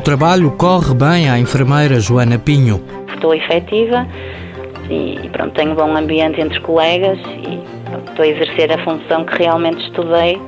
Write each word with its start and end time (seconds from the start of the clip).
trabalho 0.00 0.50
corre 0.52 0.94
bem 0.94 1.28
à 1.30 1.38
enfermeira 1.38 2.00
Joana 2.00 2.38
Pinho. 2.38 2.82
Estou 3.14 3.34
efetiva 3.34 4.06
e 4.90 5.28
pronto, 5.32 5.54
tenho 5.54 5.72
um 5.72 5.74
bom 5.74 5.96
ambiente 5.96 6.40
entre 6.40 6.60
colegas 6.60 7.18
e 7.18 7.58
pronto, 7.88 8.10
estou 8.10 8.24
a 8.24 8.28
exercer 8.28 8.72
a 8.72 8.84
função 8.84 9.24
que 9.24 9.36
realmente 9.38 9.84
estudei 9.84 10.40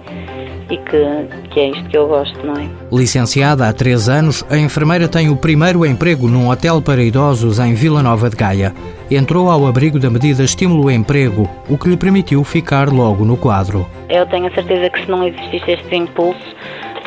e 0.70 0.76
que, 0.76 1.48
que 1.50 1.60
é 1.60 1.70
isto 1.70 1.88
que 1.88 1.96
eu 1.96 2.06
gosto, 2.06 2.46
não 2.46 2.54
é? 2.54 2.68
Licenciada 2.92 3.68
há 3.68 3.72
três 3.72 4.08
anos, 4.08 4.44
a 4.50 4.56
enfermeira 4.58 5.08
tem 5.08 5.30
o 5.30 5.36
primeiro 5.36 5.84
emprego 5.84 6.28
num 6.28 6.50
hotel 6.50 6.82
para 6.82 7.02
idosos 7.02 7.58
em 7.58 7.74
Vila 7.74 8.02
Nova 8.02 8.28
de 8.28 8.36
Gaia. 8.36 8.74
Entrou 9.10 9.50
ao 9.50 9.66
abrigo 9.66 9.98
da 9.98 10.10
medida 10.10 10.44
Estímulo 10.44 10.90
Emprego, 10.90 11.48
o 11.68 11.78
que 11.78 11.88
lhe 11.88 11.96
permitiu 11.96 12.44
ficar 12.44 12.90
logo 12.90 13.24
no 13.24 13.36
quadro. 13.36 13.88
Eu 14.10 14.26
tenho 14.26 14.46
a 14.46 14.50
certeza 14.50 14.90
que 14.90 15.00
se 15.00 15.10
não 15.10 15.26
existisse 15.26 15.70
este 15.70 15.96
impulso, 15.96 16.54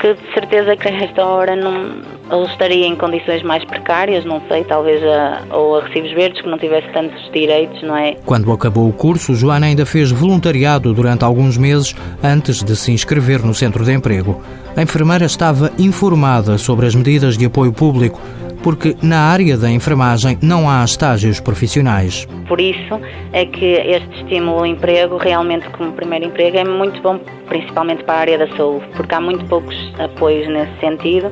que 0.02 0.16
de 0.16 0.34
certeza 0.34 0.76
que 0.76 0.88
esta 0.88 1.24
hora 1.24 1.56
não, 1.56 1.92
ele 2.32 2.46
estaria 2.48 2.88
em 2.88 2.96
condições 2.96 3.44
mais 3.44 3.64
precárias, 3.64 4.26
não 4.26 4.42
sei, 4.48 4.64
talvez 4.64 5.02
a, 5.04 5.44
ou 5.52 5.78
a 5.78 5.84
recibos 5.84 6.12
verdes, 6.14 6.42
que 6.42 6.50
não 6.50 6.58
tivesse 6.58 6.88
tantos 6.92 7.22
direitos, 7.32 7.84
não 7.84 7.96
é? 7.96 8.16
Quando 8.26 8.52
acabou 8.52 8.90
o 8.90 8.94
curso, 8.94 9.36
Joana 9.36 9.68
ainda 9.68 9.86
fez 9.86 10.12
voluntariado 10.12 10.92
durante 10.92 11.24
alguns 11.24 11.56
meses 11.56 11.96
antes 12.24 12.64
de 12.64 12.76
se 12.76 12.92
inscrever 12.92 13.46
no 13.46 13.54
centro 13.54 13.86
de 13.86 13.94
emprego. 13.94 14.42
A 14.76 14.82
enfermeira 14.82 15.26
estava 15.26 15.72
informada 15.78 16.58
sobre 16.58 16.88
as 16.88 16.96
medidas 16.96 17.38
de 17.38 17.46
apoio 17.46 17.72
público, 17.72 18.20
porque 18.64 18.96
na 19.02 19.20
área 19.20 19.58
da 19.58 19.70
enfermagem 19.70 20.38
não 20.42 20.70
há 20.70 20.84
estágios 20.84 21.40
profissionais. 21.40 22.28
Por 22.48 22.60
isso 22.60 23.00
é 23.34 23.46
que 23.46 23.66
este 23.66 24.22
estímulo 24.22 24.60
ao 24.60 24.66
emprego, 24.66 25.18
realmente 25.18 25.70
como 25.70 25.92
primeiro 25.94 26.26
emprego, 26.26 26.58
é 26.58 26.64
muito 26.64 27.02
bom, 27.02 27.20
principalmente 27.48 28.04
para 28.04 28.16
a 28.16 28.20
área 28.20 28.38
da 28.38 28.48
saúde, 28.56 28.86
porque 28.96 29.14
há 29.14 29.22
muito 29.22 29.46
poucos 29.46 29.76
apoios 30.00 30.48
nesse 30.48 30.80
sentido 30.80 31.32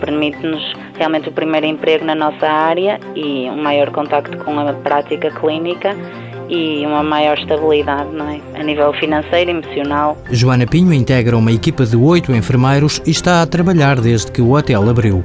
permite-nos 0.00 0.62
realmente 0.96 1.28
o 1.28 1.32
primeiro 1.32 1.66
emprego 1.66 2.04
na 2.04 2.14
nossa 2.14 2.46
área 2.46 2.98
e 3.14 3.48
um 3.50 3.62
maior 3.62 3.90
contacto 3.90 4.36
com 4.38 4.58
a 4.58 4.72
prática 4.72 5.30
clínica 5.30 5.94
e 6.48 6.84
uma 6.84 7.02
maior 7.02 7.38
estabilidade 7.38 8.10
não 8.12 8.28
é? 8.28 8.40
a 8.58 8.62
nível 8.62 8.92
financeiro 8.94 9.50
e 9.50 9.54
emocional. 9.54 10.18
Joana 10.30 10.66
Pinho 10.66 10.92
integra 10.92 11.36
uma 11.36 11.52
equipa 11.52 11.84
de 11.84 11.96
oito 11.96 12.32
enfermeiros 12.32 13.00
e 13.06 13.10
está 13.10 13.42
a 13.42 13.46
trabalhar 13.46 14.00
desde 14.00 14.32
que 14.32 14.42
o 14.42 14.52
hotel 14.52 14.88
abriu. 14.88 15.24